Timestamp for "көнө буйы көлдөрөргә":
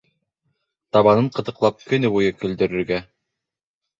1.91-3.01